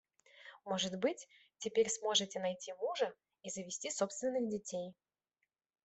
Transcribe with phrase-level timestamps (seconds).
[0.65, 1.27] Может быть,
[1.59, 3.13] теперь сможете найти мужа
[3.43, 4.95] и завести собственных детей.